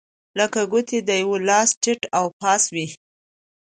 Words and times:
لکه 0.39 0.61
ګوتې 0.71 0.99
د 1.07 1.09
یوه 1.21 1.37
لاس 1.49 1.69
ټیت 1.81 2.01
و 2.25 2.29
پاس 2.41 2.63
وې. 2.73 2.87